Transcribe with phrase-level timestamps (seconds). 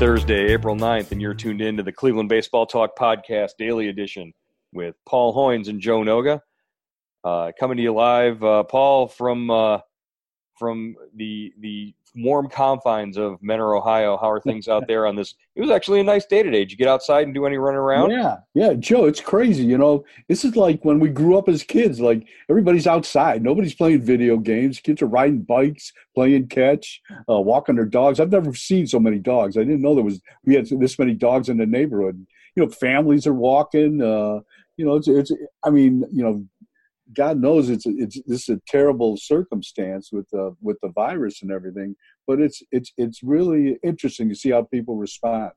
[0.00, 4.32] Thursday, April 9th, and you're tuned in to the Cleveland Baseball Talk Podcast Daily Edition
[4.72, 6.40] with Paul Hoynes and Joe Noga.
[7.22, 9.80] Uh, coming to you live, uh, Paul, from uh,
[10.58, 14.16] from the the warm confines of Mentor, Ohio.
[14.16, 15.34] How are things out there on this?
[15.54, 16.60] It was actually a nice day today.
[16.60, 18.10] Did you get outside and do any running around?
[18.10, 19.64] Yeah, yeah, Joe, it's crazy.
[19.64, 22.00] You know, this is like when we grew up as kids.
[22.00, 23.42] Like everybody's outside.
[23.42, 24.80] Nobody's playing video games.
[24.80, 28.20] Kids are riding bikes, playing catch, uh, walking their dogs.
[28.20, 29.56] I've never seen so many dogs.
[29.56, 32.26] I didn't know there was we had this many dogs in the neighborhood.
[32.56, 34.02] You know, families are walking.
[34.02, 34.40] Uh,
[34.76, 35.32] you know, it's, it's.
[35.62, 36.44] I mean, you know,
[37.14, 41.50] God knows it's it's this is a terrible circumstance with the with the virus and
[41.50, 45.52] everything, but it's it's it's really interesting to see how people respond.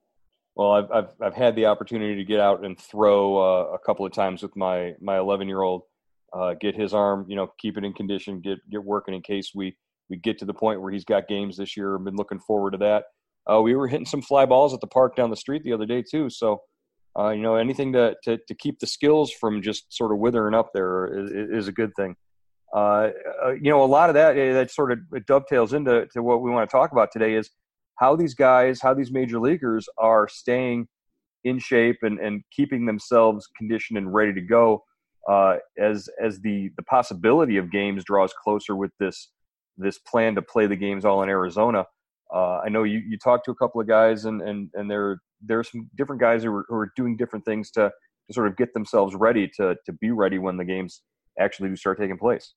[0.55, 4.05] Well, I've I've, I've had the opportunity to get out and throw uh, a couple
[4.05, 5.83] of times with my my 11 year old.
[6.31, 9.51] Uh, get his arm, you know, keep it in condition, get get working in case
[9.53, 9.75] we
[10.09, 11.95] we get to the point where he's got games this year.
[11.95, 13.05] I've been looking forward to that.
[13.51, 15.85] Uh, we were hitting some fly balls at the park down the street the other
[15.85, 16.61] day too, so
[17.17, 20.55] uh, you know, anything to, to, to keep the skills from just sort of withering
[20.55, 22.15] up there is, is a good thing.
[22.75, 23.11] Uh,
[23.45, 26.49] uh, you know, a lot of that that sort of dovetails into to what we
[26.49, 27.51] want to talk about today is
[27.99, 30.87] how these guys, how these major leaguers are staying
[31.43, 34.83] in shape and, and keeping themselves conditioned and ready to go
[35.29, 39.29] uh, as as the the possibility of games draws closer with this
[39.77, 41.85] this plan to play the games all in Arizona.
[42.33, 45.19] Uh, I know you, you talked to a couple of guys and and and there
[45.45, 47.91] there are some different guys who are, who are doing different things to,
[48.27, 51.01] to sort of get themselves ready to to be ready when the games
[51.39, 52.53] actually do start taking place.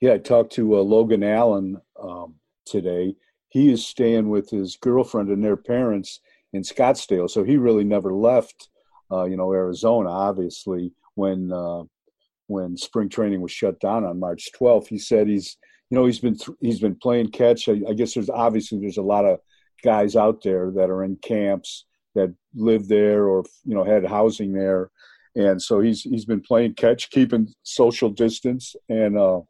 [0.00, 2.34] Yeah, I talked to uh, Logan Allen um,
[2.66, 3.14] today.
[3.48, 6.20] He is staying with his girlfriend and their parents
[6.52, 8.68] in Scottsdale, so he really never left.
[9.12, 10.10] Uh, you know, Arizona.
[10.10, 11.82] Obviously, when uh,
[12.46, 15.56] when spring training was shut down on March 12th, he said he's
[15.90, 17.68] you know he's been th- he's been playing catch.
[17.68, 19.38] I, I guess there's obviously there's a lot of
[19.82, 24.52] guys out there that are in camps that lived there or you know had housing
[24.52, 24.90] there,
[25.34, 29.40] and so he's he's been playing catch, keeping social distance, and uh,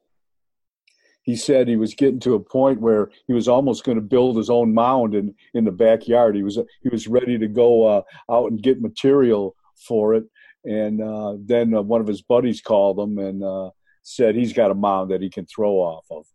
[1.25, 4.37] he said he was getting to a point where he was almost going to build
[4.37, 6.37] his own mound in in the backyard.
[6.37, 9.57] He was he was ready to go uh, out and get material
[9.89, 10.25] for it,
[10.65, 13.71] and uh, then uh, one of his buddies called him and uh,
[14.03, 16.27] said he's got a mound that he can throw off of.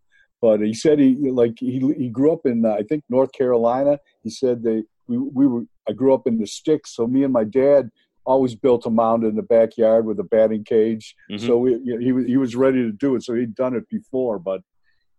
[0.42, 3.98] But he said he like he he grew up in uh, I think North Carolina.
[4.22, 7.32] He said they we we were I grew up in the sticks, so me and
[7.32, 7.90] my dad
[8.24, 11.16] always built a mound in the backyard with a batting cage.
[11.30, 11.40] Mhm.
[11.46, 13.22] So we, you know, he was he was ready to do it.
[13.24, 14.62] So he'd done it before, but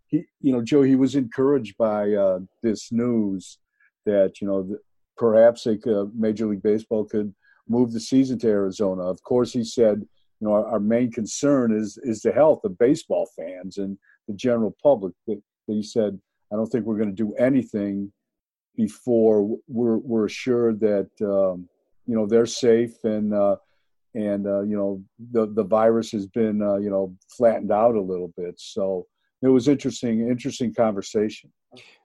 [0.08, 3.60] he you know Joe he was encouraged by uh, this news
[4.06, 4.80] that you know that
[5.18, 7.34] perhaps they could, Major League Baseball could
[7.68, 9.04] move the season to Arizona.
[9.04, 10.00] Of course, he said
[10.40, 14.34] you know our, our main concern is is the health of baseball fans and the
[14.34, 15.14] general public.
[15.28, 16.20] That he said
[16.52, 18.12] I don't think we're going to do anything
[18.76, 21.68] before we're we're assured that um,
[22.06, 23.56] you know they're safe and uh,
[24.16, 28.02] and uh, you know the the virus has been uh, you know flattened out a
[28.02, 28.56] little bit.
[28.58, 29.08] So
[29.42, 31.52] it was interesting interesting conversation.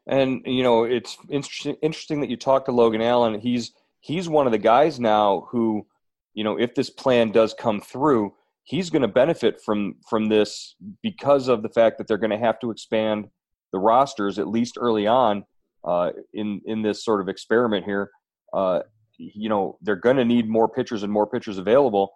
[0.07, 3.41] And you know, it's interesting interesting that you talked to Logan Allen.
[3.41, 5.87] He's he's one of the guys now who,
[6.35, 10.77] you know, if this plan does come through, he's going to benefit from from this
[11.03, 13.27] because of the fact that they're going to have to expand
[13.73, 15.45] the rosters at least early on
[15.87, 18.11] uh, in in this sort of experiment here.
[18.53, 18.81] Uh,
[19.19, 22.13] you know, they're going to need more pitchers and more pitchers available.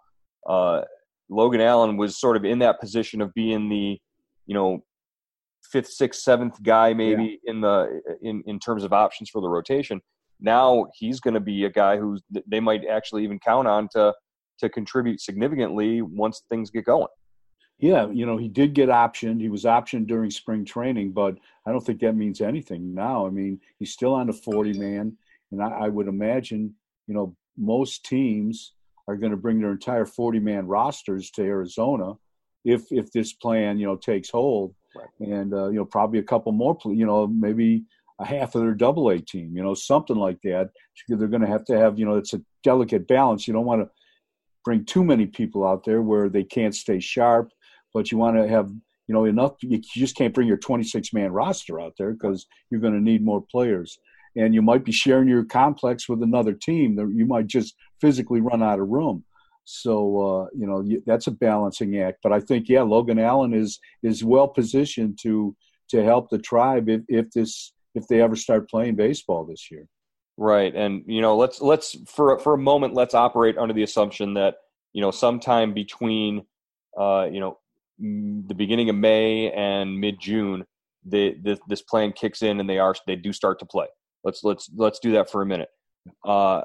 [0.47, 0.81] Uh,
[1.29, 3.97] Logan Allen was sort of in that position of being the,
[4.45, 4.83] you know,
[5.71, 10.01] fifth, sixth, seventh guy maybe in the in in terms of options for the rotation.
[10.41, 14.13] now he's going to be a guy who they might actually even count on to
[14.59, 17.07] to contribute significantly once things get going.
[17.81, 19.41] Yeah, you know, he did get optioned.
[19.41, 23.25] He was optioned during spring training, but I don't think that means anything now.
[23.25, 25.17] I mean, he's still on the 40 man,
[25.51, 26.75] and I, I would imagine,
[27.07, 28.73] you know, most teams
[29.07, 32.13] are going to bring their entire 40 man rosters to Arizona
[32.63, 34.75] if if this plan, you know, takes hold.
[34.95, 35.29] Right.
[35.31, 37.83] And uh, you know, probably a couple more, you know, maybe
[38.19, 40.69] a half of their double A team, you know, something like that.
[41.07, 43.47] They're going to have to have, you know, it's a delicate balance.
[43.47, 43.89] You don't want to
[44.63, 47.51] bring too many people out there where they can't stay sharp,
[47.93, 48.69] but you want to have,
[49.07, 49.53] you know, enough.
[49.61, 53.23] You just can't bring your 26 man roster out there because you're going to need
[53.23, 53.99] more players.
[54.35, 56.95] And you might be sharing your complex with another team.
[56.95, 59.25] That You might just physically run out of room.
[59.63, 62.19] So uh, you know that's a balancing act.
[62.23, 65.55] But I think yeah, Logan Allen is is well positioned to
[65.89, 69.87] to help the tribe if, if this if they ever start playing baseball this year.
[70.37, 74.33] Right, and you know, let's let's for for a moment let's operate under the assumption
[74.35, 74.55] that
[74.93, 76.43] you know sometime between
[76.99, 77.59] uh, you know
[78.01, 80.65] the beginning of May and mid June,
[81.05, 83.87] the, this, this plan kicks in and they are they do start to play.
[84.23, 85.69] Let's let's let's do that for a minute.
[86.25, 86.61] Uh,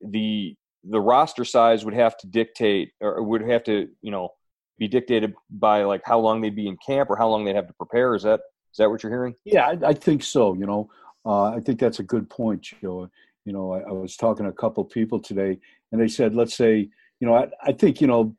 [0.00, 4.30] the the roster size would have to dictate or would have to you know
[4.78, 7.68] be dictated by like how long they'd be in camp or how long they'd have
[7.68, 8.14] to prepare.
[8.14, 8.40] Is that
[8.72, 9.34] is that what you're hearing?
[9.44, 10.54] Yeah, I, I think so.
[10.54, 10.90] You know,
[11.24, 13.08] uh, I think that's a good point, Joe.
[13.44, 15.58] You know, I, I, was talking to a couple people today,
[15.90, 16.88] and they said, let's say,
[17.20, 18.36] you know, I, I think you know,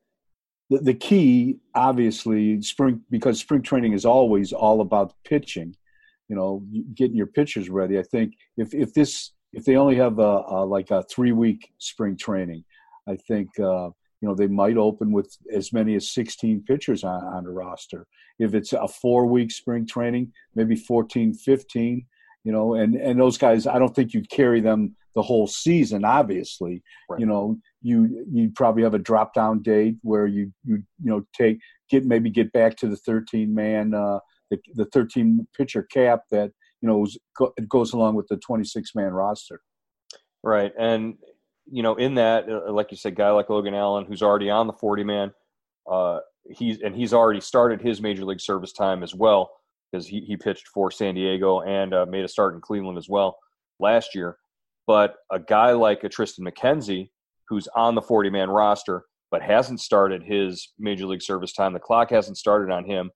[0.69, 5.75] the, the key, obviously, spring because spring training is always all about pitching.
[6.29, 6.63] You know,
[6.95, 7.99] getting your pitchers ready.
[7.99, 11.71] I think if if this if they only have a, a like a three week
[11.77, 12.63] spring training,
[13.07, 13.89] I think uh,
[14.21, 18.07] you know they might open with as many as 16 pitchers on, on the roster.
[18.39, 22.05] If it's a four week spring training, maybe 14, 15.
[22.43, 26.03] You know, and and those guys, I don't think you'd carry them the whole season.
[26.03, 27.19] Obviously, right.
[27.19, 31.25] you know, you you probably have a drop down date where you you you know
[31.33, 31.59] take
[31.89, 34.19] get maybe get back to the 13 man uh,
[34.49, 36.51] the the 13 pitcher cap that
[36.81, 37.05] you know
[37.57, 39.61] it goes along with the 26 man roster.
[40.43, 41.15] Right, and
[41.71, 44.67] you know in that, uh, like you said, guy like Logan Allen, who's already on
[44.67, 45.31] the 40 man,
[45.89, 46.19] uh,
[46.49, 49.51] he's and he's already started his major league service time as well
[49.93, 53.07] because he, he pitched for San Diego and uh, made a start in Cleveland as
[53.07, 53.37] well
[53.79, 54.37] last year.
[54.87, 57.09] But a guy like a Triston McKenzie,
[57.47, 61.79] who's on the 40 man roster but hasn't started his major league service time, the
[61.79, 63.09] clock hasn't started on him,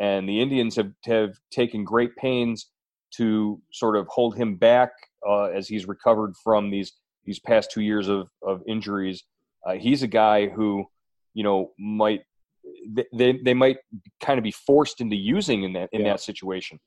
[0.00, 2.70] and the Indians have have taken great pains
[3.14, 4.90] to sort of hold him back
[5.28, 6.94] uh, as he's recovered from these
[7.24, 9.22] these past two years of of injuries.
[9.64, 10.84] Uh, he's a guy who,
[11.34, 12.22] you know, might
[13.12, 13.78] they they might
[14.20, 16.12] kind of be forced into using in that in yeah.
[16.12, 16.78] that situation.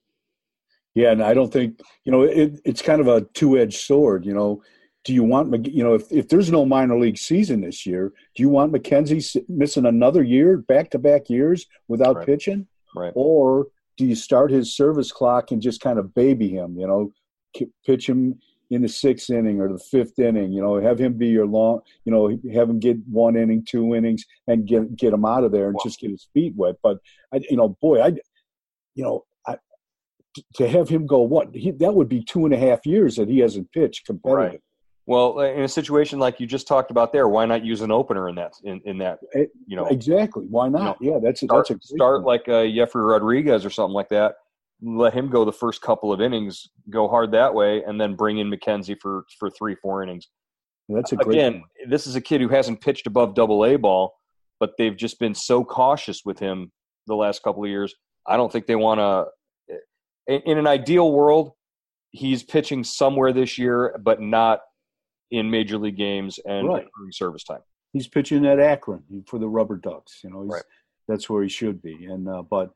[0.95, 4.25] Yeah, and I don't think you know it, it's kind of a two edged sword.
[4.25, 4.62] You know,
[5.03, 8.44] do you want you know if if there's no minor league season this year, do
[8.44, 12.25] you want McKenzie missing another year, back to back years without right.
[12.25, 13.13] pitching, right?
[13.15, 16.77] Or do you start his service clock and just kind of baby him?
[16.77, 17.12] You know,
[17.86, 18.39] pitch him
[18.73, 20.51] in the sixth inning or the fifth inning.
[20.51, 21.81] You know, have him be your long.
[22.05, 25.51] You know, have him get one inning, two innings, and get get him out of
[25.51, 25.81] there and wow.
[25.83, 26.75] just get his feet wet.
[26.81, 26.97] But
[27.33, 28.07] I, you know, boy, I,
[28.95, 29.57] you know, I,
[30.55, 33.29] to have him go what he, that would be two and a half years that
[33.29, 34.51] he hasn't pitched competitive.
[34.51, 34.61] Right.
[35.05, 38.29] Well, in a situation like you just talked about there, why not use an opener
[38.29, 40.98] in that in, in that eh, you know exactly why not?
[41.01, 43.93] You know, yeah, that's a, start, that's a start like uh, Jefry Rodriguez or something
[43.93, 44.36] like that.
[44.85, 48.39] Let him go the first couple of innings, go hard that way, and then bring
[48.39, 50.27] in McKenzie for for three four innings.
[50.89, 51.53] That's a again.
[51.53, 51.89] Point.
[51.89, 54.13] This is a kid who hasn't pitched above Double A ball,
[54.59, 56.71] but they've just been so cautious with him
[57.07, 57.93] the last couple of years.
[58.27, 59.25] I don't think they want to.
[60.27, 61.51] In, in an ideal world,
[62.11, 64.59] he's pitching somewhere this year, but not
[65.31, 66.85] in major league games and right.
[67.11, 67.61] service time.
[67.91, 70.19] He's pitching at Akron for the Rubber Ducks.
[70.23, 70.63] You know, right.
[71.07, 72.05] that's where he should be.
[72.05, 72.71] And uh, but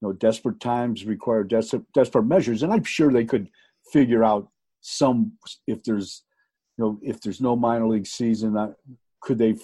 [0.00, 3.48] you know, desperate times require des- desperate measures, and I'm sure they could
[3.92, 4.48] figure out
[4.80, 5.32] some
[5.66, 6.22] if there's
[6.78, 8.72] you know if there's no minor league season, uh,
[9.20, 9.56] could they?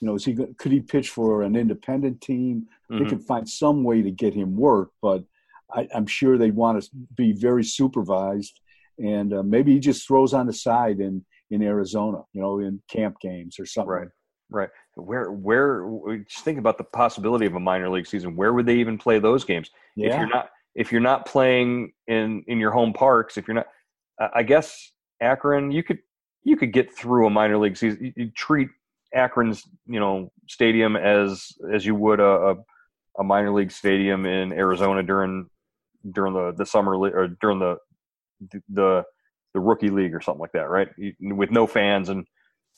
[0.00, 2.66] You know, is he could he pitch for an independent team?
[2.90, 3.02] Mm-hmm.
[3.02, 5.24] They could find some way to get him work, but
[5.72, 8.60] I, am sure they want to be very supervised,
[8.98, 12.80] and uh, maybe he just throws on the side in in Arizona, you know, in
[12.88, 13.90] camp games or something.
[13.90, 14.08] Right.
[14.50, 14.70] Right.
[14.94, 18.34] Where where just think about the possibility of a minor league season.
[18.34, 19.70] Where would they even play those games?
[19.94, 20.08] Yeah.
[20.08, 23.66] If you're not if you're not playing in in your home parks, if you're not
[24.34, 25.98] I guess Akron, you could
[26.44, 28.04] you could get through a minor league season.
[28.04, 28.68] You, you treat
[29.14, 32.54] Akron's, you know, stadium as as you would a, a,
[33.18, 35.48] a minor league stadium in Arizona during
[36.10, 37.76] during the the summer or during the
[38.50, 39.04] the the
[39.54, 40.88] the rookie league or something like that, right?
[41.20, 42.26] With no fans and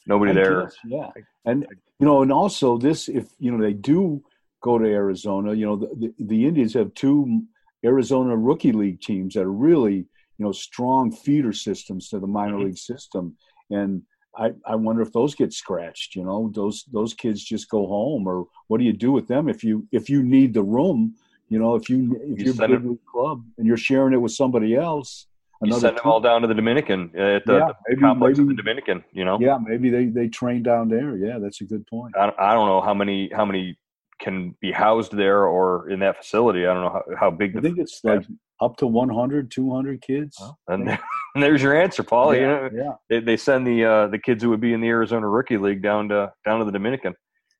[0.07, 0.63] nobody I there.
[0.63, 1.11] Guess, yeah,
[1.45, 1.67] and
[1.99, 4.23] you know, and also this, if you know, they do
[4.63, 5.55] go to Arizona.
[5.55, 7.43] You know, the, the, the Indians have two
[7.85, 12.55] Arizona rookie league teams that are really you know strong feeder systems to the minor
[12.55, 12.67] mm-hmm.
[12.67, 13.37] league system,
[13.71, 14.03] and
[14.37, 16.15] I, I wonder if those get scratched.
[16.15, 19.49] You know, those those kids just go home, or what do you do with them
[19.49, 21.15] if you if you need the room?
[21.49, 24.21] You know, if you if you are a big league club and you're sharing it
[24.21, 25.27] with somebody else,
[25.63, 28.39] you send them all down to the Dominican uh, at the, yeah, the maybe, complex
[28.39, 29.05] maybe, of the Dominican.
[29.13, 31.17] You know, yeah, maybe they they train down there.
[31.17, 32.17] Yeah, that's a good point.
[32.17, 33.79] I, I don't know how many how many
[34.21, 36.67] can be housed there or in that facility.
[36.67, 37.57] I don't know how, how big.
[37.57, 38.23] I think it's like
[38.61, 40.37] up to 100, 200 kids.
[40.39, 40.89] Well, and,
[41.35, 42.35] and, there's your answer, Paul.
[42.35, 42.93] Yeah, you know, yeah.
[43.09, 45.83] They, they send the uh, the kids who would be in the Arizona Rookie League
[45.83, 47.15] down to down to the Dominican.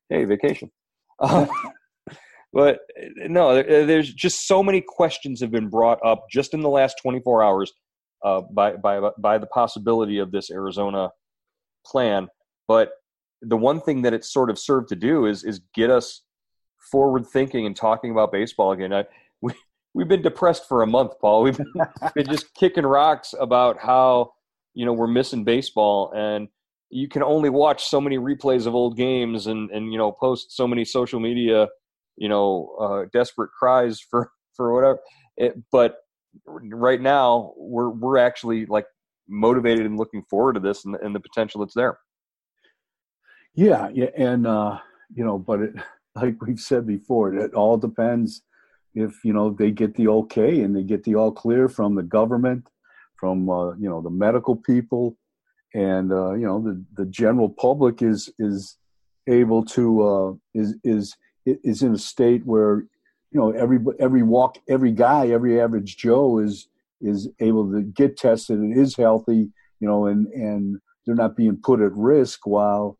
[0.09, 0.71] Hey, vacation.
[1.19, 1.45] Uh,
[2.53, 2.79] but
[3.17, 7.43] no, there's just so many questions have been brought up just in the last 24
[7.43, 7.71] hours
[8.23, 11.09] uh, by by by the possibility of this Arizona
[11.85, 12.29] plan.
[12.67, 12.91] But
[13.41, 16.21] the one thing that it's sort of served to do is is get us
[16.91, 18.93] forward thinking and talking about baseball again.
[18.93, 19.05] I,
[19.41, 19.53] we
[19.93, 21.43] we've been depressed for a month, Paul.
[21.43, 21.59] We've
[22.15, 24.33] been just kicking rocks about how
[24.73, 26.47] you know we're missing baseball, and
[26.89, 30.55] you can only watch so many replays of old games and and you know post
[30.55, 31.67] so many social media
[32.17, 34.99] you know uh, desperate cries for for whatever.
[35.37, 35.95] It, but
[36.45, 38.85] right now we're we're actually like
[39.27, 41.97] motivated and looking forward to this and, and the potential that's there.
[43.55, 44.79] Yeah, yeah, and uh,
[45.13, 45.73] you know, but it
[46.15, 48.43] like we've said before, it all depends
[48.93, 52.03] if you know they get the okay and they get the all clear from the
[52.03, 52.67] government,
[53.17, 55.17] from uh, you know the medical people,
[55.73, 58.77] and uh, you know the the general public is is
[59.27, 62.85] able to uh, is is is in a state where
[63.31, 66.67] you know every every walk every guy every average Joe is
[67.01, 71.57] is able to get tested and is healthy you know and and they're not being
[71.57, 72.97] put at risk while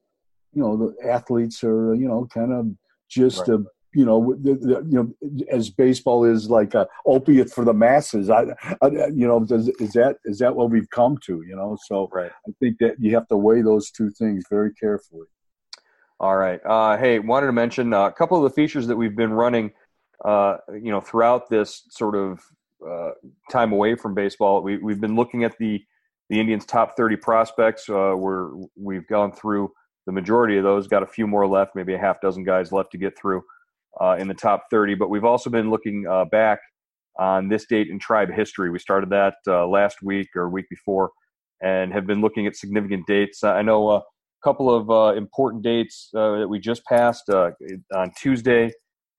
[0.54, 2.68] you know the athletes are you know kind of
[3.10, 3.60] just right.
[3.60, 7.74] a you know, the, the, you know, as baseball is like a opiate for the
[7.74, 8.30] masses.
[8.30, 8.46] I,
[8.82, 11.44] I, you know, does, is that is that what we've come to?
[11.46, 12.32] You know, so right.
[12.48, 15.28] I think that you have to weigh those two things very carefully.
[16.20, 16.62] All right.
[16.66, 19.72] Uh, hey, wanted to mention uh, a couple of the features that we've been running.
[20.24, 22.42] Uh, you know, throughout this sort of
[22.88, 23.12] uh,
[23.52, 25.84] time away from baseball, we, we've been looking at the
[26.30, 27.90] the Indians' top 30 prospects.
[27.90, 28.16] Uh,
[28.78, 29.70] we've gone through
[30.06, 30.88] the majority of those.
[30.88, 33.44] Got a few more left, maybe a half dozen guys left to get through
[34.00, 34.96] uh, in the top 30.
[34.96, 36.60] But we've also been looking uh, back
[37.20, 38.70] on this date in tribe history.
[38.70, 41.12] We started that last week or week before
[41.62, 43.44] and have been looking at significant dates.
[43.44, 44.02] I know a
[44.42, 47.30] couple of important dates that we just passed.
[47.30, 48.72] On Tuesday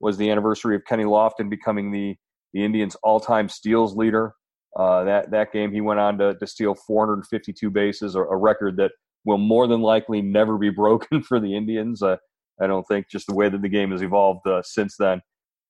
[0.02, 2.16] was the anniversary of Kenny Lofton becoming the,
[2.52, 4.34] the Indians' all time steals leader.
[4.76, 8.90] that, that game, he went on to, to steal 452 bases, a, a record that
[9.24, 12.02] will more than likely never be broken for the Indians.
[12.02, 12.16] Uh,
[12.60, 15.20] I don't think just the way that the game has evolved uh, since then.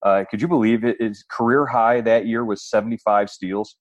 [0.04, 1.00] Uh, could you believe it?
[1.00, 3.76] His career high that year was 75 steals.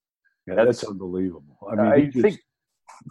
[0.47, 1.57] Yeah, that's, that's unbelievable.
[1.71, 2.39] I mean, he just, think,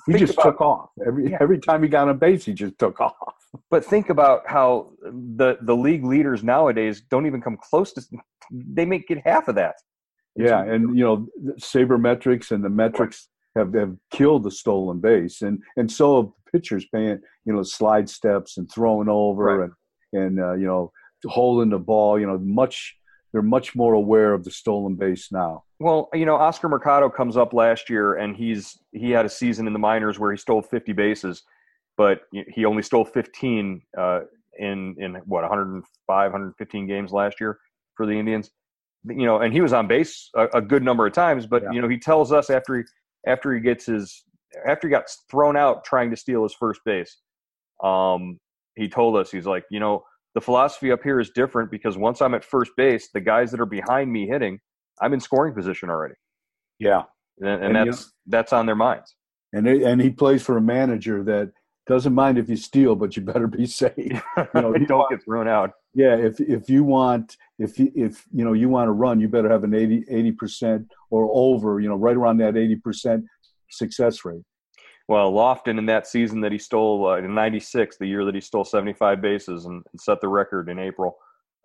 [0.07, 1.39] he just about, took off every yeah.
[1.41, 2.45] every time he got on base.
[2.45, 3.15] He just took off.
[3.71, 8.03] But think about how the the league leaders nowadays don't even come close to.
[8.51, 9.77] They make get half of that.
[10.37, 11.27] Yeah, and you know,
[11.59, 17.21] sabermetrics and the metrics have, have killed the stolen base, and and so pitchers paying
[17.45, 19.71] you know slide steps and throwing over right.
[20.13, 20.93] and and uh, you know
[21.27, 22.19] holding the ball.
[22.19, 22.97] You know, much
[23.33, 25.65] they're much more aware of the stolen base now.
[25.81, 29.67] Well, you know, Oscar Mercado comes up last year, and he's he had a season
[29.67, 31.43] in the minors where he stole 50 bases,
[31.97, 34.21] but he only stole 15 uh,
[34.59, 37.59] in in what 105, 115 games last year
[37.97, 38.51] for the Indians.
[39.07, 41.71] You know, and he was on base a, a good number of times, but yeah.
[41.73, 42.83] you know, he tells us after he
[43.27, 44.25] after he gets his
[44.67, 47.17] after he got thrown out trying to steal his first base.
[47.83, 48.39] Um,
[48.77, 52.21] he told us he's like, you know, the philosophy up here is different because once
[52.21, 54.61] I'm at first base, the guys that are behind me hitting,
[55.01, 56.15] I'm in scoring position already.
[56.79, 57.05] Yeah,
[57.39, 59.15] and, and, and that's know, that's on their minds.
[59.53, 61.53] And they, and he plays for a manager that
[61.87, 63.93] doesn't mind if you steal, but you better be safe.
[64.37, 65.73] You know, don't want, get thrown out.
[65.93, 69.29] Yeah, if if you want if you, if you know you want to run, you
[69.29, 71.81] better have an 80 percent or over.
[71.81, 73.25] You know, right around that eighty percent
[73.71, 74.43] success rate.
[75.09, 78.41] Well, Lofton in that season that he stole uh, in '96, the year that he
[78.41, 81.17] stole 75 bases and, and set the record in April.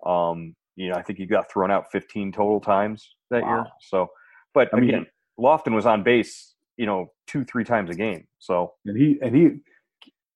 [0.03, 3.55] Um, you know, I think he got thrown out 15 total times that wow.
[3.55, 3.65] year.
[3.81, 4.07] So,
[4.53, 5.05] but I again, mean,
[5.39, 8.27] Lofton was on base, you know, two, three times a game.
[8.39, 9.49] So, and he, and he,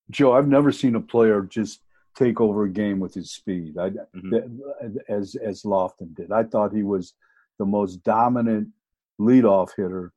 [0.09, 1.81] Joe, I've never seen a player just
[2.15, 3.77] take over a game with his speed.
[3.77, 4.97] I, mm-hmm.
[5.07, 6.31] as, as Lofton did.
[6.31, 7.13] I thought he was
[7.59, 8.69] the most dominant
[9.19, 10.13] leadoff hitter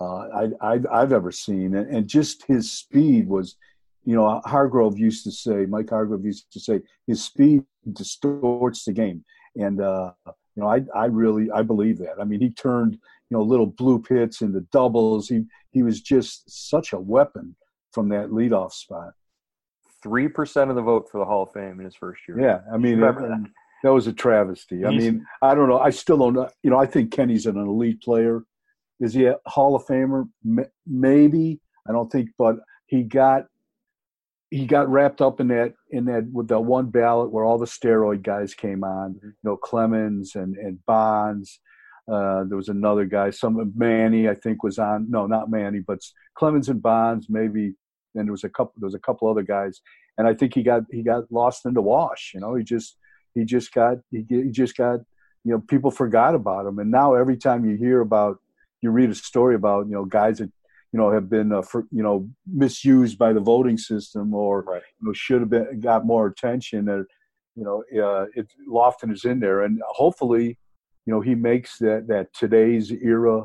[0.00, 1.76] uh, I, I, have ever seen.
[1.76, 3.56] And, and just his speed was,
[4.04, 8.92] you know, Hargrove used to say, Mike Hargrove used to say, his speed distorts the
[8.92, 9.24] game.
[9.56, 12.20] And, uh, you know, I, I really, I believe that.
[12.20, 15.28] I mean, he turned, you know, little blue hits into doubles.
[15.28, 17.56] He, he was just such a weapon
[17.92, 19.12] from that leadoff spot.
[20.02, 22.40] Three percent of the vote for the Hall of Fame in his first year.
[22.40, 23.14] Yeah, I mean, that.
[23.84, 24.84] that was a travesty.
[24.84, 25.78] I mean, I don't know.
[25.78, 26.48] I still don't know.
[26.64, 28.42] You know, I think Kenny's an elite player.
[28.98, 30.28] Is he a Hall of Famer?
[30.86, 31.60] Maybe.
[31.88, 32.56] I don't think, but
[32.86, 33.46] he got
[34.52, 37.64] he got wrapped up in that in that with the one ballot where all the
[37.64, 39.14] steroid guys came on.
[39.14, 39.26] Mm-hmm.
[39.28, 41.58] You know, Clemens and and Bonds.
[42.10, 45.08] Uh, there was another guy, some Manny, I think, was on.
[45.08, 46.00] No, not Manny, but
[46.34, 47.74] Clemens and Bonds, maybe.
[48.14, 48.74] And there was a couple.
[48.76, 49.80] There was a couple other guys,
[50.18, 52.32] and I think he got he got lost in the wash.
[52.34, 52.98] You know, he just
[53.34, 55.00] he just got he, he just got
[55.44, 58.36] you know people forgot about him, and now every time you hear about
[58.82, 60.50] you read a story about you know guys that
[60.92, 64.82] you know have been uh, for, you know misused by the voting system or right.
[65.00, 66.88] you know, should have been got more attention.
[66.88, 67.06] And
[67.56, 70.58] you know, uh, it, Lofton is in there, and hopefully,
[71.06, 73.44] you know, he makes that that today's era.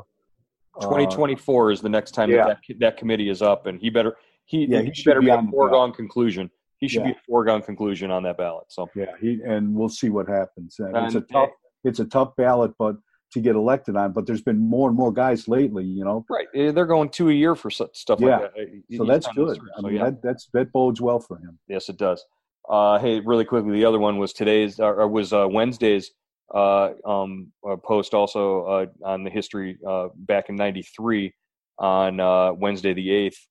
[0.76, 2.46] Uh, 2024 is the next time yeah.
[2.46, 5.26] that, that, that committee is up, and he better he, yeah, he, he better be,
[5.26, 6.50] be a foregone conclusion.
[6.78, 7.08] He should yeah.
[7.08, 8.66] be a foregone conclusion on that ballot.
[8.68, 10.76] So yeah, he and we'll see what happens.
[10.78, 11.50] And, and it's a tough
[11.84, 12.96] it's a tough ballot, but
[13.32, 16.24] to get elected on, but there's been more and more guys lately, you know.
[16.30, 18.38] Right, they're going two a year for stuff yeah.
[18.38, 18.82] like that.
[18.96, 19.58] So that's good.
[19.76, 20.04] I mean, so, yeah.
[20.04, 21.58] that, that's that bodes well for him.
[21.68, 22.24] Yes, it does.
[22.68, 26.10] Uh, hey, really quickly, the other one was today's or was uh, Wednesday's
[26.54, 31.32] uh, um, uh, post also uh, on the history uh, back in '93
[31.78, 33.46] on Wednesday the eighth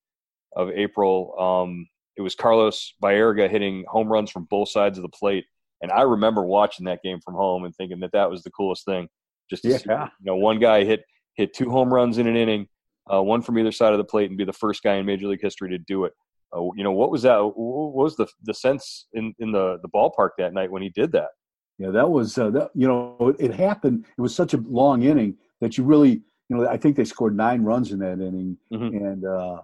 [0.56, 1.36] of April.
[1.40, 5.46] Um, it was Carlos Baerga hitting home runs from both sides of the plate,
[5.82, 8.86] and I remember watching that game from home and thinking that that was the coolest
[8.86, 9.08] thing
[9.50, 9.78] just yeah.
[9.78, 11.04] see, you know, one guy hit
[11.36, 12.68] hit two home runs in an inning,
[13.12, 15.28] uh, one from either side of the plate, and be the first guy in Major
[15.28, 16.14] League history to do it.
[16.56, 17.38] Uh, you know, what was that?
[17.38, 21.12] What was the the sense in in the the ballpark that night when he did
[21.12, 21.30] that?
[21.78, 22.72] Yeah, that was uh, that.
[22.74, 24.06] You know, it, it happened.
[24.18, 27.36] It was such a long inning that you really, you know, I think they scored
[27.36, 29.06] nine runs in that inning, mm-hmm.
[29.06, 29.62] and uh,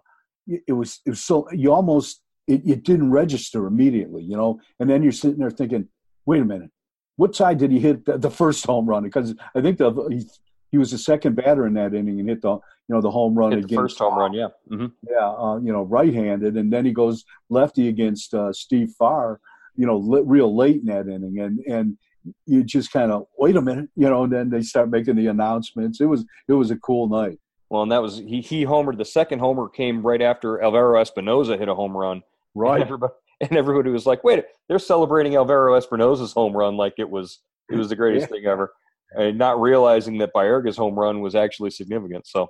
[0.48, 4.90] it was it was so you almost it, it didn't register immediately, you know, and
[4.90, 5.88] then you're sitting there thinking,
[6.26, 6.72] wait a minute,
[7.16, 9.04] what side did he hit the, the first home run?
[9.04, 10.26] Because I think the he,
[10.72, 13.36] he was the second batter in that inning and hit the you know the home
[13.36, 14.88] run hit against first home run, yeah, mm-hmm.
[15.10, 19.40] yeah, uh, you know right-handed, and then he goes lefty against uh, Steve Farr,
[19.76, 21.98] you know, li- real late in that inning, and and
[22.46, 25.28] you just kind of wait a minute, you know, and then they start making the
[25.28, 26.02] announcements.
[26.02, 27.40] It was it was a cool night.
[27.70, 28.98] Well, and that was he he homered.
[28.98, 32.24] The second homer came right after Alvaro Espinoza hit a home run.
[32.56, 32.82] Right.
[32.86, 33.14] Everybody,
[33.50, 37.40] and everybody was like, "Wait, they're celebrating Alvaro Espinoza's home run like it was
[37.72, 38.38] it was the greatest yeah.
[38.38, 38.74] thing ever,"
[39.16, 42.28] and not realizing that Baerga's home run was actually significant.
[42.28, 42.48] So,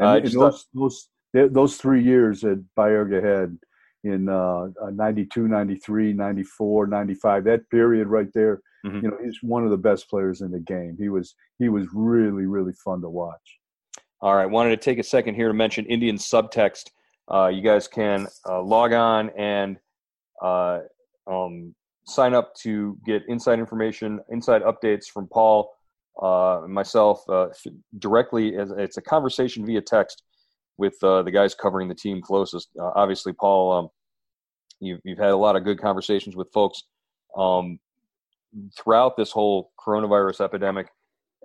[0.00, 3.58] uh, those, thought, those those three years that Baerga had
[4.04, 8.96] in uh, 92, 93, 94, 95, that period right there, mm-hmm.
[8.96, 10.96] you know, he's one of the best players in the game.
[10.98, 13.58] He was he was really really fun to watch.
[14.20, 16.90] All right, wanted to take a second here to mention Indian subtext.
[17.30, 19.78] Uh, you guys can uh, log on and
[20.44, 20.80] uh,
[21.26, 21.74] um,
[22.06, 25.70] sign up to get inside information, inside updates from Paul,
[26.22, 27.48] uh, myself, uh,
[27.98, 28.56] directly.
[28.56, 30.22] As it's a conversation via text
[30.76, 32.68] with uh, the guys covering the team closest.
[32.78, 33.88] Uh, obviously, Paul, um,
[34.80, 36.82] you've, you've had a lot of good conversations with folks
[37.36, 37.78] um,
[38.76, 40.88] throughout this whole coronavirus epidemic.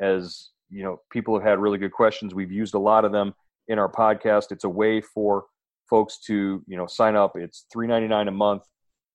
[0.02, 2.36] As you know, people have had really good questions.
[2.36, 3.34] We've used a lot of them
[3.68, 4.52] in our podcast.
[4.52, 5.46] It's a way for
[5.90, 7.34] folks to you know sign up.
[7.36, 8.64] It's three ninety nine a month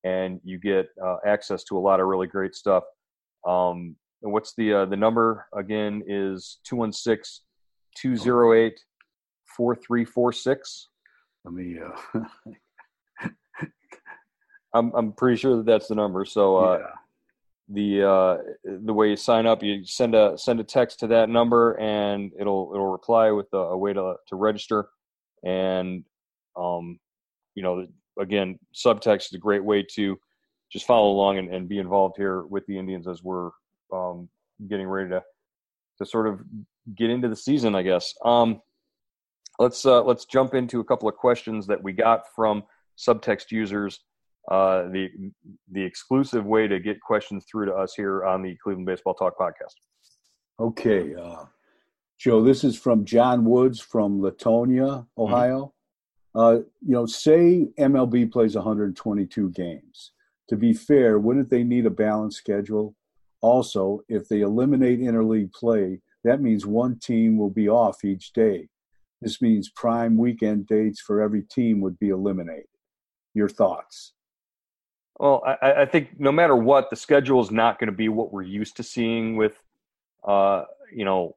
[0.04, 2.84] and you get uh, access to a lot of really great stuff.
[3.46, 6.02] Um, and what's the uh, the number again?
[6.06, 7.44] Is 216
[7.96, 8.78] 208
[9.56, 10.88] 4346.
[11.44, 11.78] Let me.
[11.78, 12.20] Uh...
[14.74, 16.24] I'm I'm pretty sure that that's the number.
[16.24, 16.86] So uh, yeah.
[17.68, 18.36] the uh,
[18.84, 22.32] the way you sign up, you send a send a text to that number, and
[22.38, 24.88] it'll it'll reply with a, a way to to register.
[25.44, 26.04] And
[26.56, 26.98] um,
[27.54, 27.86] you know,
[28.18, 30.18] again, subtext is a great way to
[30.72, 33.50] just follow along and, and be involved here with the Indians as we're
[33.92, 34.28] um,
[34.68, 35.22] getting ready to
[35.98, 36.40] to sort of
[36.96, 38.14] get into the season, I guess.
[38.24, 38.60] Um,
[39.58, 42.64] let's uh, let's jump into a couple of questions that we got from
[42.98, 44.00] subtext users.
[44.50, 45.08] Uh, the
[45.72, 49.38] the exclusive way to get questions through to us here on the Cleveland Baseball Talk
[49.38, 49.74] podcast.
[50.60, 51.44] Okay, uh,
[52.18, 55.73] Joe, this is from John Woods from Latonia, Ohio.
[56.34, 60.12] Uh, you know, say MLB plays 122 games.
[60.48, 62.94] To be fair, wouldn't they need a balanced schedule?
[63.40, 68.68] Also, if they eliminate interleague play, that means one team will be off each day.
[69.20, 72.66] This means prime weekend dates for every team would be eliminated.
[73.32, 74.12] Your thoughts?
[75.18, 78.32] Well, I, I think no matter what, the schedule is not going to be what
[78.32, 79.62] we're used to seeing with,
[80.26, 81.36] uh, you know,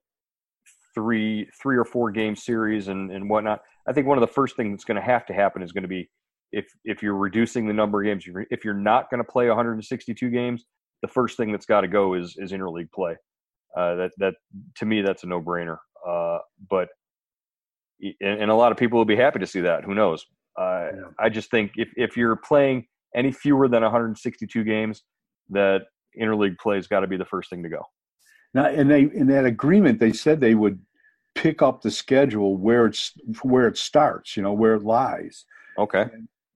[0.98, 3.62] three three or four game series and, and whatnot.
[3.88, 5.84] I think one of the first things that's going to have to happen is going
[5.84, 6.10] to be
[6.52, 10.30] if if you're reducing the number of games, if you're not going to play 162
[10.32, 10.66] games,
[11.04, 13.16] the first thing that's got to go is is interleague play.
[13.78, 14.34] Uh, that that
[14.78, 15.78] to me that's a no brainer.
[16.08, 16.90] Uh, but
[18.02, 19.84] and, and, a lot of people will be happy to see that.
[19.84, 20.26] Who knows?
[20.60, 21.02] Uh, yeah.
[21.20, 25.04] I just think if if you're playing any fewer than 162 games,
[25.50, 25.84] that
[26.20, 27.84] interleague play has got to be the first thing to go.
[28.54, 30.80] Now, in they in that agreement, they said they would
[31.38, 34.36] pick up the schedule where it's where it starts.
[34.36, 35.46] You know where it lies.
[35.78, 36.06] Okay.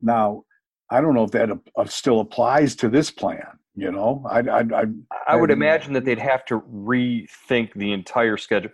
[0.02, 0.44] Now,
[0.90, 3.46] I don't know if that uh, still applies to this plan.
[3.76, 4.84] You know, I I I,
[5.28, 8.72] I would imagine that they'd have to rethink the entire schedule.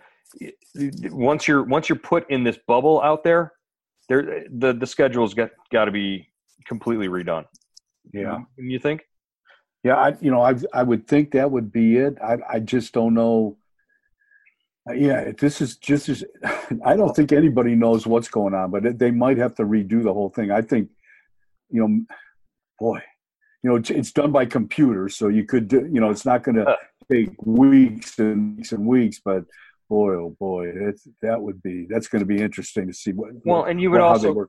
[1.10, 3.52] Once you're once you're put in this bubble out there,
[4.08, 6.28] there the the schedule's got got to be
[6.66, 7.44] completely redone.
[8.12, 9.02] Yeah, you think?
[9.84, 12.16] Yeah, I you know I I would think that would be it.
[12.20, 13.57] I I just don't know.
[14.88, 16.24] Uh, yeah, this is just as
[16.84, 20.12] I don't think anybody knows what's going on, but they might have to redo the
[20.12, 20.50] whole thing.
[20.50, 20.88] I think,
[21.70, 22.04] you know,
[22.78, 23.02] boy,
[23.62, 26.42] you know, it's, it's done by computers, so you could do, you know, it's not
[26.42, 26.76] going to uh.
[27.10, 29.44] take weeks and weeks and weeks, but
[29.88, 30.72] boy, oh boy,
[31.22, 33.30] that would be that's going to be interesting to see what.
[33.44, 34.46] Well, and you would also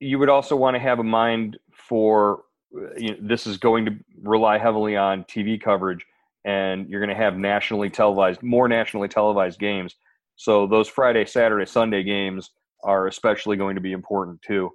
[0.00, 2.42] you would also want to have a mind for
[2.76, 6.04] uh, you know, this is going to rely heavily on TV coverage,
[6.44, 9.94] and you're going to have nationally televised more nationally televised games.
[10.36, 12.50] So those Friday, Saturday, Sunday games
[12.82, 14.70] are especially going to be important too.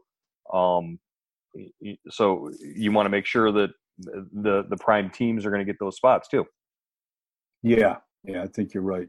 [0.53, 0.99] Um,
[2.09, 5.79] so you want to make sure that the the prime teams are going to get
[5.79, 6.45] those spots too.
[7.63, 9.07] Yeah, yeah, I think you're right.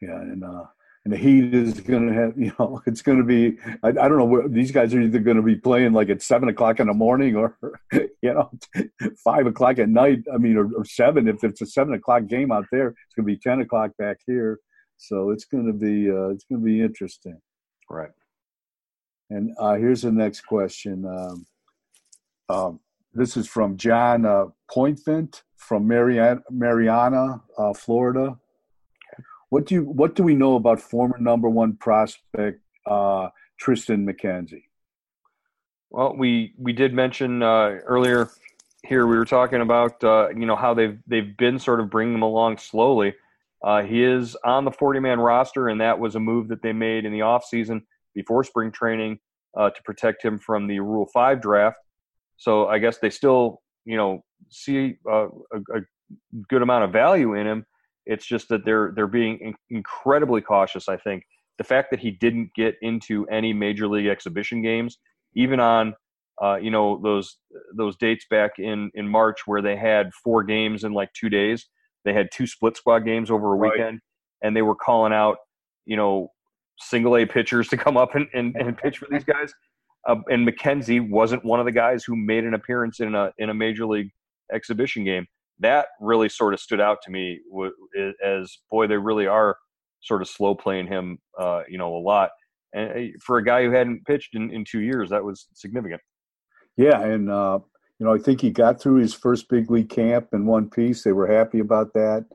[0.00, 0.64] Yeah, and uh,
[1.06, 3.92] and the Heat is going to have you know it's going to be I, I
[3.92, 6.80] don't know where these guys are either going to be playing like at seven o'clock
[6.80, 7.56] in the morning or
[7.92, 8.50] you know
[9.24, 10.24] five o'clock at night.
[10.34, 13.24] I mean, or, or seven if it's a seven o'clock game out there, it's going
[13.24, 14.58] to be ten o'clock back here.
[14.96, 17.40] So it's going to be uh, it's going to be interesting.
[17.88, 18.10] Right.
[19.30, 21.04] And uh, here's the next question.
[21.06, 21.46] Um,
[22.48, 22.80] um,
[23.14, 28.36] this is from John uh, Pointvent from Marianna, Marianna uh, Florida.
[29.50, 33.28] What do you what do we know about former number one prospect uh,
[33.62, 34.64] Triston McKenzie?
[35.90, 38.30] Well, we we did mention uh, earlier
[38.84, 42.14] here we were talking about uh, you know how they've they've been sort of bringing
[42.14, 43.14] him along slowly.
[43.62, 46.72] Uh, he is on the 40 man roster, and that was a move that they
[46.72, 47.82] made in the offseason
[48.14, 49.18] before spring training
[49.56, 51.78] uh, to protect him from the Rule 5 draft.
[52.36, 55.80] So I guess they still, you know, see uh, a, a,
[56.48, 57.66] good amount of value in him.
[58.06, 60.88] It's just that they're they're being in- incredibly cautious.
[60.88, 61.24] I think
[61.58, 64.98] the fact that he didn't get into any major league exhibition games,
[65.34, 65.94] even on
[66.42, 67.38] uh, you know those
[67.76, 71.66] those dates back in in March where they had four games in like two days.
[72.04, 74.00] They had two split squad games over a weekend, right.
[74.42, 75.38] and they were calling out
[75.86, 76.28] you know
[76.78, 79.52] single A pitchers to come up and, and, and pitch for these guys.
[80.06, 83.50] Uh, and McKenzie wasn't one of the guys who made an appearance in a in
[83.50, 84.10] a major league
[84.52, 85.26] exhibition game.
[85.60, 87.40] That really sort of stood out to me
[88.22, 89.56] as boy, they really are
[90.00, 92.30] sort of slow playing him, uh, you know, a lot.
[92.74, 96.00] And for a guy who hadn't pitched in, in two years, that was significant.
[96.76, 97.58] Yeah, and uh,
[97.98, 101.02] you know, I think he got through his first big league camp in one piece.
[101.02, 102.26] They were happy about that.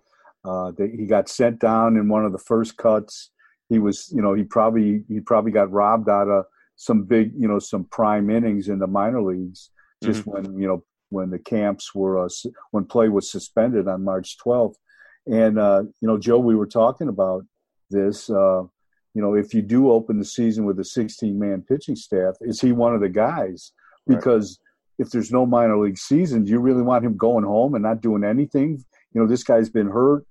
[0.44, 3.30] Uh, they, he got sent down in one of the first cuts.
[3.70, 7.48] He was, you know, he probably he probably got robbed out of some big, you
[7.48, 9.70] know, some prime innings in the minor leagues
[10.04, 10.32] just mm-hmm.
[10.32, 12.30] when you know when the camps were uh,
[12.72, 14.76] when play was suspended on March 12th.
[15.28, 17.46] And uh, you know, Joe, we were talking about
[17.90, 18.30] this.
[18.30, 18.64] Uh,
[19.14, 22.72] you know, if you do open the season with a 16-man pitching staff, is he
[22.72, 23.74] one of the guys?
[24.08, 24.58] Because
[24.98, 25.06] right.
[25.06, 28.02] if there's no minor league season, do you really want him going home and not
[28.02, 28.84] doing anything?
[29.14, 30.26] You know, this guy's been hurt.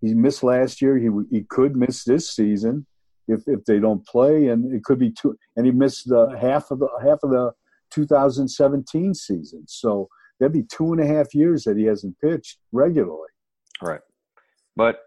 [0.00, 0.96] He missed last year.
[0.96, 2.86] He he could miss this season
[3.28, 5.36] if if they don't play, and it could be two.
[5.56, 7.52] And he missed the half of the half of the
[7.90, 9.64] 2017 season.
[9.66, 10.08] So
[10.40, 13.28] that'd be two and a half years that he hasn't pitched regularly.
[13.82, 14.00] Right,
[14.74, 15.00] but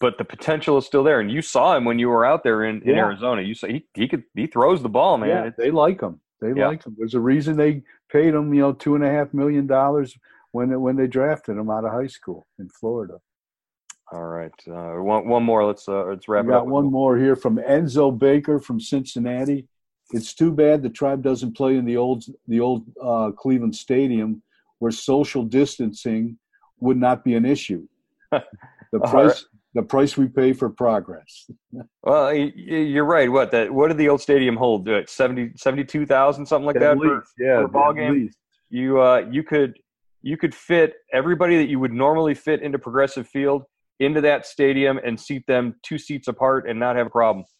[0.00, 2.64] but the potential is still there, and you saw him when you were out there
[2.64, 3.04] in, in yeah.
[3.04, 3.42] Arizona.
[3.42, 5.28] You saw he he could he throws the ball, man.
[5.28, 6.20] Yeah, they like him.
[6.40, 6.68] They yeah.
[6.68, 6.94] like him.
[6.98, 10.16] There's a reason they paid him, you know, two and a half million dollars
[10.52, 13.18] when when they drafted him out of high school in Florida.
[14.12, 15.64] All right, uh, one one more.
[15.64, 19.66] Let's uh, let's wrap we got one more here from Enzo Baker from Cincinnati.
[20.10, 24.42] It's too bad the tribe doesn't play in the old the old uh, Cleveland Stadium,
[24.84, 26.38] where social distancing
[26.78, 27.86] would not be an issue.
[28.92, 31.50] The price the price we pay for progress.
[32.04, 33.28] well, you're right.
[33.28, 33.74] What that?
[33.74, 34.88] What did the old stadium hold?
[35.06, 36.98] 70, 72,000, something like at that.
[36.98, 38.12] Least, for, yeah, for a ball game.
[38.12, 38.38] Least.
[38.70, 39.76] You uh, you could
[40.22, 43.64] you could fit everybody that you would normally fit into Progressive Field
[43.98, 47.44] into that stadium and seat them two seats apart and not have a problem.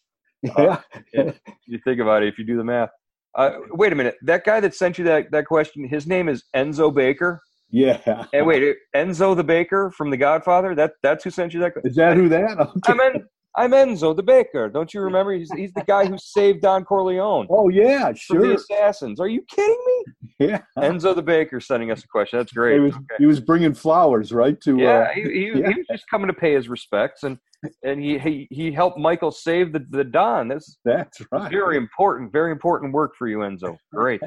[0.57, 0.79] Yeah.
[1.17, 1.31] Uh,
[1.65, 2.91] you think about it if you do the math.
[3.35, 4.15] Uh, wait a minute.
[4.21, 7.41] That guy that sent you that, that question, his name is Enzo Baker.
[7.69, 8.25] Yeah.
[8.33, 10.75] And wait, Enzo the Baker from The Godfather.
[10.75, 11.73] That that's who sent you that.
[11.83, 12.57] Is that who that?
[12.57, 12.93] Okay.
[12.93, 14.69] I'm en, I'm Enzo the Baker.
[14.69, 15.33] Don't you remember?
[15.33, 17.47] He's he's the guy who saved Don Corleone.
[17.49, 18.41] Oh yeah, sure.
[18.41, 19.19] The assassins.
[19.19, 20.47] Are you kidding me?
[20.47, 20.61] Yeah.
[20.77, 22.39] Enzo the Baker sending us a question.
[22.39, 22.75] That's great.
[22.75, 23.15] He was, okay.
[23.17, 24.59] he was bringing flowers, right?
[24.61, 25.69] To yeah, uh, he, he, yeah.
[25.69, 27.37] he was just coming to pay his respects, and
[27.83, 30.47] and he he, he helped Michael save the the Don.
[30.47, 31.51] That's that's right.
[31.51, 33.77] Very important, very important work for you, Enzo.
[33.93, 34.21] Great.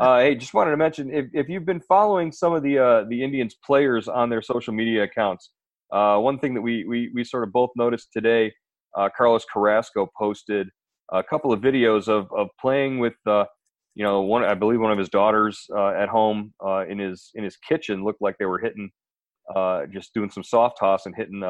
[0.00, 3.04] Uh, hey, just wanted to mention if, if you've been following some of the uh,
[3.08, 5.50] the Indians players on their social media accounts,
[5.92, 8.52] uh, one thing that we, we we sort of both noticed today,
[8.96, 10.68] uh, Carlos Carrasco posted
[11.12, 13.44] a couple of videos of of playing with uh,
[13.94, 16.52] you know one I believe one of his daughters uh, at home
[16.88, 18.90] in his in his kitchen looked like they were hitting
[19.92, 21.42] just doing some soft toss and hitting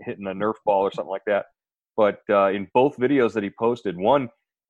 [0.00, 1.46] hitting a Nerf ball or something like that.
[1.96, 4.28] But in both videos that he posted, one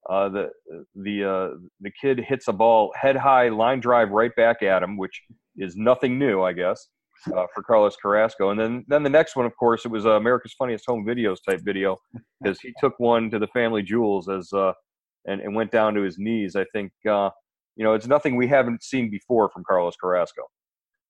[0.09, 0.51] uh, the
[0.95, 4.97] the uh, the kid hits a ball head high line drive right back at him,
[4.97, 5.23] which
[5.57, 6.89] is nothing new, I guess,
[7.37, 8.51] uh, for Carlos Carrasco.
[8.51, 11.39] And then then the next one, of course, it was uh, America's Funniest Home Videos
[11.47, 11.99] type video
[12.41, 14.73] because he took one to the family jewels as uh,
[15.27, 16.57] and and went down to his knees.
[16.57, 17.31] I think uh,
[17.77, 20.45] you know it's nothing we haven't seen before from Carlos Carrasco.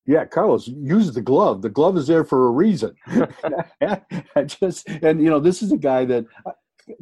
[0.09, 1.61] Yeah, Carlos, use the glove.
[1.61, 2.95] The glove is there for a reason.
[3.07, 4.01] I
[4.47, 6.53] just and you know this is a guy that uh,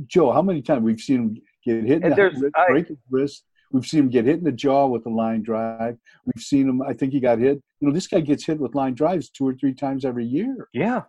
[0.09, 0.33] Joe.
[0.33, 3.45] How many times we've seen him get hit in the wrist, I, break his wrist.
[3.71, 5.97] We've seen him get hit in the jaw with a line drive.
[6.25, 6.83] We've seen him.
[6.83, 7.63] I think he got hit.
[7.79, 10.69] You know, this guy gets hit with line drives two or three times every year.
[10.73, 11.03] Yeah,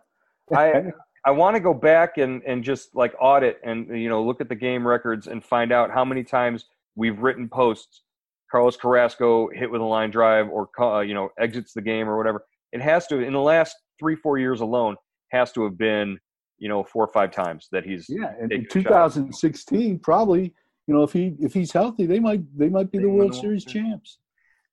[0.54, 0.84] I
[1.24, 4.48] I want to go back and and just like audit and you know look at
[4.48, 8.02] the game records and find out how many times we've written posts.
[8.50, 12.16] Carlos Carrasco hit with a line drive or uh, you know exits the game or
[12.16, 12.44] whatever.
[12.72, 14.96] It has to in the last three four years alone
[15.30, 16.18] has to have been
[16.58, 20.52] you know four or five times that he's yeah and in 2016 probably
[20.86, 23.64] you know if he if he's healthy they might they might be the world series
[23.64, 24.18] champs.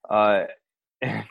[0.10, 0.44] Uh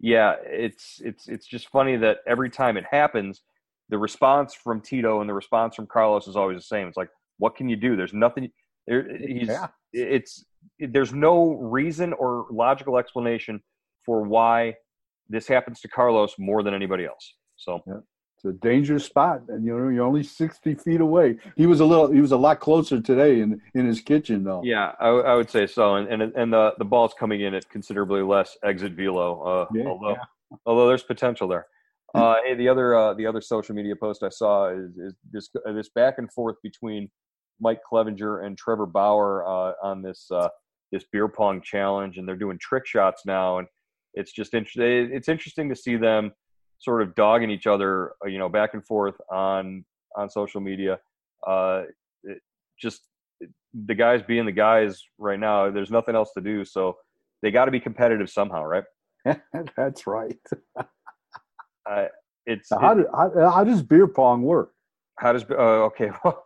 [0.00, 3.42] yeah it's it's it's just funny that every time it happens
[3.88, 6.86] the response from tito and the response from carlos is always the same.
[6.88, 7.96] It's like what can you do?
[7.96, 8.50] There's nothing
[8.88, 9.68] there he's yeah.
[9.92, 10.44] it's
[10.80, 13.60] there's no reason or logical explanation
[14.04, 14.74] for why
[15.28, 17.34] this happens to carlos more than anybody else.
[17.56, 17.94] So yeah.
[18.36, 21.38] It's a dangerous spot and you know you're only 60 feet away.
[21.56, 24.62] He was a little he was a lot closer today in in his kitchen though.
[24.62, 27.68] Yeah i, I would say so and and, and the the ball's coming in at
[27.68, 30.56] considerably less exit velo uh, yeah, although yeah.
[30.66, 31.66] although there's potential there.
[32.14, 35.50] Uh, hey the other uh, the other social media post i saw is, is this
[35.66, 37.10] this back and forth between
[37.60, 40.48] mike clevinger and trevor bauer uh, on this uh,
[40.92, 43.68] this beer pong challenge and they're doing trick shots now and
[44.14, 46.32] it's just interesting it's interesting to see them
[46.78, 49.84] sort of dogging each other, uh, you know, back and forth on
[50.16, 50.98] on social media.
[51.46, 51.82] Uh,
[52.22, 52.40] it,
[52.80, 53.02] just
[53.86, 55.70] the guys being the guys right now.
[55.70, 56.96] There's nothing else to do, so
[57.42, 58.84] they got to be competitive somehow, right?
[59.76, 60.38] That's right.
[61.90, 62.06] uh,
[62.46, 64.72] it's how, it, do, how, how, does beer pong work?
[65.18, 65.54] How does uh,
[65.86, 66.10] okay?
[66.24, 66.44] Well,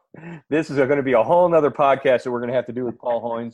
[0.51, 2.73] this is going to be a whole other podcast that we're going to have to
[2.73, 3.53] do with Paul Hoynes.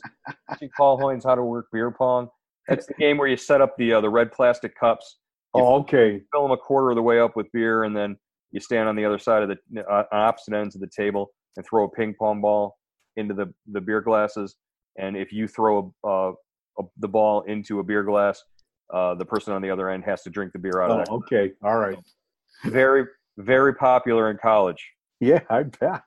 [0.75, 2.27] Paul Hoynes, how to work beer pong.
[2.67, 5.19] That's the game where you set up the uh, the red plastic cups
[5.53, 6.21] oh, okay.
[6.31, 8.17] Fill them a quarter of the way up with beer, and then
[8.51, 11.65] you stand on the other side of the uh, opposite ends of the table and
[11.65, 12.77] throw a ping pong ball
[13.15, 14.55] into the the beer glasses.
[14.97, 16.31] And if you throw a, uh,
[16.79, 18.43] a, the ball into a beer glass,
[18.93, 21.05] uh, the person on the other end has to drink the beer out oh, of
[21.05, 21.11] that.
[21.11, 21.97] Okay, all right.
[22.65, 23.05] Very
[23.37, 24.85] very popular in college.
[25.19, 26.03] Yeah, I bet.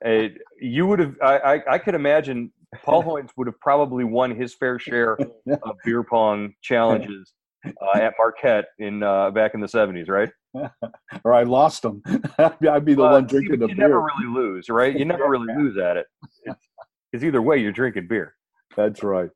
[0.00, 1.14] It, you would have.
[1.22, 2.52] I, I, I could imagine
[2.82, 7.32] Paul Hoynes would have probably won his fair share of beer pong challenges
[7.64, 10.30] uh, at Marquette in uh, back in the seventies, right?
[11.24, 12.02] or I lost them.
[12.38, 13.86] I'd be the uh, one drinking the you beer.
[13.86, 14.96] You never really lose, right?
[14.96, 16.06] You never really lose at it.
[16.44, 18.34] Because either way, you're drinking beer.
[18.76, 19.30] That's right.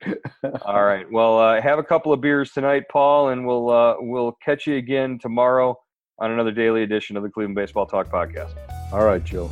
[0.63, 1.11] All right.
[1.11, 4.77] Well, uh, have a couple of beers tonight, Paul, and we'll uh, we'll catch you
[4.77, 5.79] again tomorrow
[6.19, 8.80] on another daily edition of the Cleveland Baseball Talk podcast.
[8.93, 9.51] All right, Joe.